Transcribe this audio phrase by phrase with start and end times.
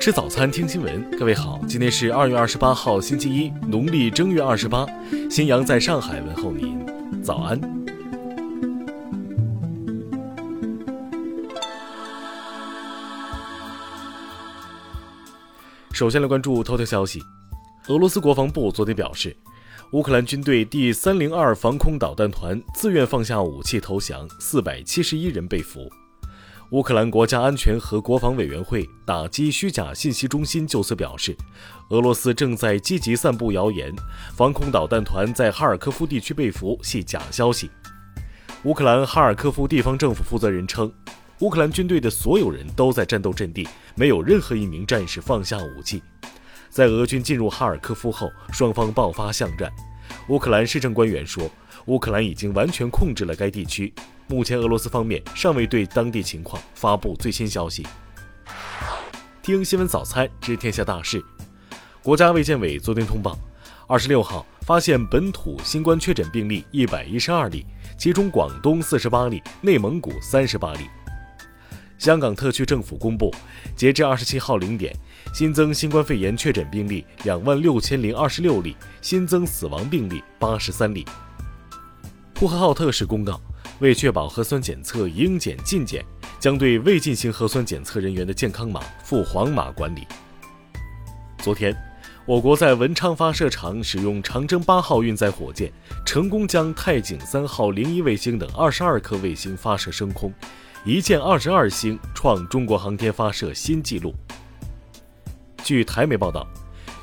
[0.00, 1.10] 吃早餐，听新闻。
[1.18, 4.86] 各位好，今天是二月二十八号，星期一，农历正月二十八。
[5.30, 7.60] 新阳在上海问候您，早安。
[15.92, 17.22] 首先来关注头条消息，
[17.88, 19.36] 俄罗斯国防部昨天表示，
[19.92, 25.90] 乌克兰军队第三零二防空导弹团自愿放下武器投降，四百七十一人被俘。
[26.70, 31.36] 乌克兰国家安全和国防委员会打击虚假信息中心就此表示，
[31.88, 33.92] 俄罗斯正在积极散布谣言，
[34.36, 37.68] 防空导弹团在哈尔科夫地区被俘系假消息。
[38.62, 40.92] 乌克兰哈尔科夫地方政府负责人称，
[41.40, 46.00] 乌克兰军队的所有人都在战斗阵地，没有任何一名战士放下武器。
[46.68, 49.68] 在俄军进入哈尔科夫后，双方爆发巷战。
[50.28, 51.50] 乌克兰市政官员说，
[51.86, 53.92] 乌克兰已经完全控制了该地区。
[54.30, 57.84] 目前，俄罗斯方面尚未对当地情况发布最新消息。
[59.42, 61.20] 听新闻早餐知天下大事。
[62.00, 63.36] 国家卫健委昨天通报，
[63.88, 67.66] 二十六号发现本土新冠确诊病例一百一十二例，
[67.98, 70.88] 其中广东四十八例，内蒙古三十八例。
[71.98, 73.34] 香港特区政府公布，
[73.74, 74.94] 截至二十七号零点，
[75.34, 81.04] 新增新冠肺炎确诊病例两万六千零二十六例，新增死亡病例八十三例。
[82.38, 83.40] 呼和浩特市公告。
[83.80, 86.04] 为确保核酸检测应检尽检，
[86.38, 90.06] 将对未进行核酸检测人员的健康码赴黄码管理。
[91.38, 91.74] 昨天，
[92.26, 95.72] 我国在文昌发射场使用长征八号运载火箭，
[96.04, 100.30] 成功将太井三号零一卫星等二十二颗卫星发射升空，
[100.84, 104.14] 一箭二十二星，创中国航天发射新纪录。
[105.64, 106.46] 据台媒报道。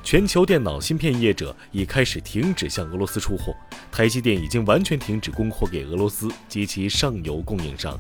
[0.10, 3.54] 全球电脑芯片业者已开始停止向俄罗斯出货，
[3.92, 8.00] 台积电已经完全停止供货给俄罗斯及其上游供应商。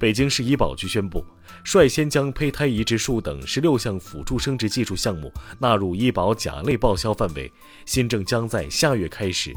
[0.00, 1.24] 北京市医保局宣布，
[1.62, 7.48] 率先将胚胎移植术等十六项辅助生殖技术项目纳入医保甲类报销范围，
[7.86, 9.54] 新政将在下月开始。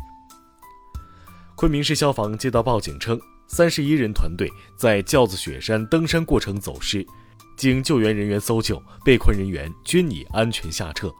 [1.55, 7.03] 昆明市消防接到报警称，三十一人团队在轿子雪山登山过程走失。
[7.57, 11.11] 经救援人员搜救，被困人员均已安全下撤。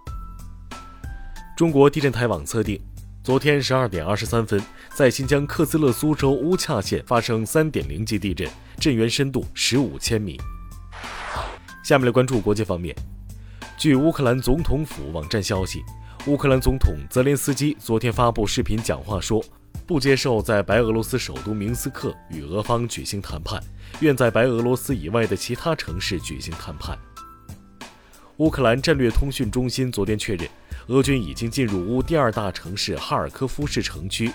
[1.57, 2.79] 中国地震台网测定，
[3.23, 4.61] 昨天十二点二十三分，
[4.93, 8.47] 在新疆克孜勒苏州乌恰县发生三点零级地震，
[8.79, 10.39] 震源深度十五千米。
[11.83, 12.95] 下面来关注国际方面。
[13.75, 15.81] 据乌克兰总统府网站消息，
[16.27, 19.43] 乌克兰总统泽连斯基昨天发布视频讲话说。
[19.85, 23.61] 不接受在白俄罗斯首都明斯克与俄方举行谈判，
[24.01, 26.97] 愿在白俄罗斯以外的其他城市举行谈判。
[28.38, 30.47] 乌克兰战略通讯中心昨天确认，
[30.88, 34.31] 俄军已经进入乌第二大城市哈尔科夫市城区，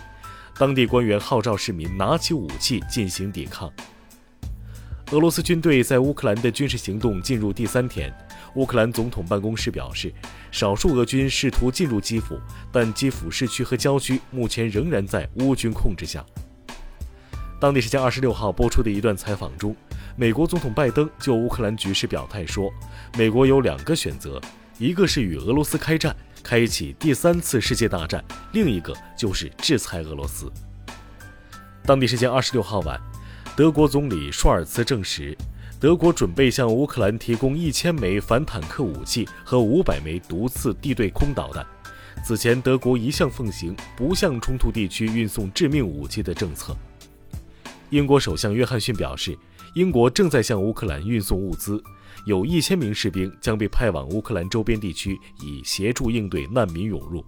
[0.59, 3.71] 当地官员号召市民拿起武器进行抵抗。
[5.11, 8.11] 俄罗斯军队在乌克兰的军事行动进入第三天。
[8.55, 10.13] 乌克兰总统办公室表示，
[10.51, 12.39] 少数俄军试图进入基辅，
[12.71, 16.25] 但基辅市区和郊区目前仍然在乌军控制下。
[17.59, 19.75] 当地时间二十六号播出的一段采访中，
[20.17, 22.71] 美国总统拜登就乌克兰局势表态说
[23.17, 24.41] ：“美国有两个选择，
[24.79, 28.21] 一个是与俄罗斯开战，开启第三次世界大战；
[28.53, 30.53] 另一个就是制裁俄罗斯。”
[31.87, 33.01] 当地时间二十六号晚，
[33.57, 35.37] 德国总理舒尔茨证实。
[35.83, 41.67] 德国准备向乌克兰提供一千枚反坦克武器和五百枚毒刺地对空导弹。
[42.25, 46.73] 此前，德国一向奉行不向冲突地区运送致命武器的政策。
[47.91, 49.37] 英国首相约翰逊表示，
[49.75, 51.83] 英国正在向乌克兰运送物资，
[52.27, 57.25] 有一千名士兵将被派往乌克兰周边地区，以协助应对难民涌入。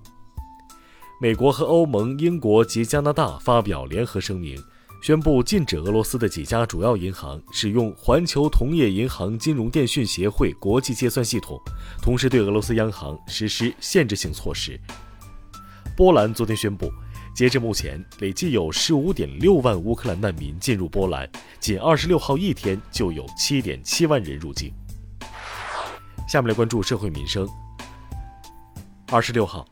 [1.20, 4.56] 美国和欧盟、英国及加拿大发表联合声明。
[5.04, 11.60] 宣布禁止俄罗斯的几家主要银行使用环球同业银行金融电讯协会国际结算系统，
[12.00, 14.80] 同时对俄罗斯央行实施限制性措施。
[15.94, 16.90] 波兰昨天宣布，
[17.36, 21.28] 截至目前，累计有十五点六万乌克兰难民进入波兰，
[21.60, 24.72] 仅二十六号一天就有七点七万人入境。
[26.26, 27.46] 下面来关注社会民生。
[29.08, 29.66] 二十六号。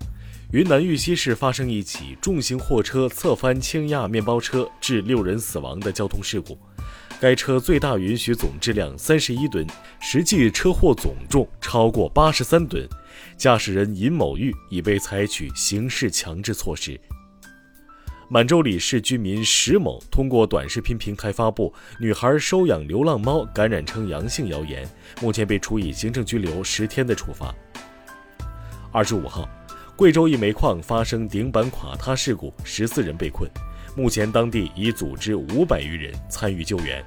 [0.52, 6.58] 云南玉溪市发生一起重型货车侧翻轻压面包车，致六人死亡的交通事故。
[7.18, 9.66] 该车最大允许总质量三十一吨，
[9.98, 12.86] 实际车祸总重超过八十三吨。
[13.38, 17.00] 驾驶人尹某玉已被采取刑事强制措施。
[18.28, 24.86] 满洲里市居民石某通过短视频平台发布女孩收养流浪猫感染呈阳性谣言，
[25.22, 27.54] 目前被处以行政拘留十天的处罚。
[28.92, 29.48] 二十五号。
[29.94, 33.48] 贵州一煤矿发生顶板垮塌事故，十四人被困。
[33.94, 37.04] 目前当地已组织五百余人参与救援。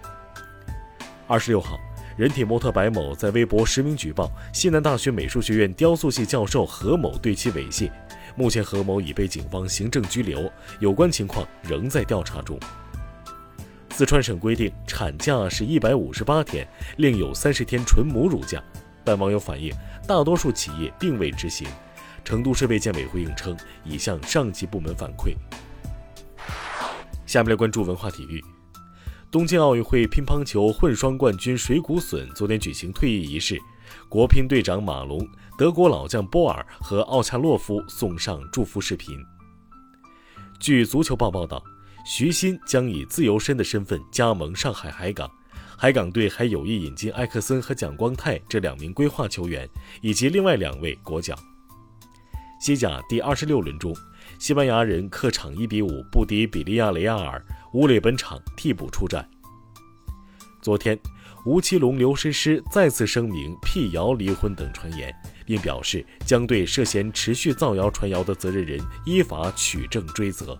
[1.27, 1.79] 二十六号，
[2.15, 7.89] 人体模特白某在微博实名举报西南大学美术学院雕塑系教授何某对其猥亵，
[8.35, 10.49] 目前何某已被警方行政拘留，
[10.79, 12.57] 有关情况仍在调查中。
[13.89, 16.67] 四川省规定产假是一百五十八天，
[16.97, 18.63] 另有三十天纯母乳假，
[19.03, 19.73] 但网友反映
[20.07, 21.67] 大多数企业并未执行。
[22.25, 23.55] 成都市卫健委回应称，
[23.85, 25.35] 已向上级部门反馈。
[27.27, 28.43] 下面来关注文化体育。
[29.29, 33.59] 东京奥运会乒乓球混双冠军水谷隼昨天举行退役仪式，
[34.09, 35.27] 国乒队长马龙、
[35.57, 39.17] 德国老将波尔和奥恰洛夫送上祝福视频。
[40.59, 41.61] 据足球报报道，
[42.07, 45.29] 徐新将以自由身的身份加盟上海海港，
[45.77, 49.69] 海港队还有意引进埃克森和蒋光太这两名规划球员，
[50.01, 51.35] 以及另外两位国脚。
[52.65, 53.95] 西甲第二十六轮中，
[54.39, 57.39] 西班牙人客场一比五不敌比利亚雷亚尔。
[57.73, 59.23] 吴磊本场替补出战。
[60.63, 60.99] 昨天，
[61.45, 65.13] 吴奇隆刘诗诗再次声明辟谣离婚等传言，
[65.45, 70.59] 并表示将对涉嫌持续造谣传谣的责任人依法取证追责。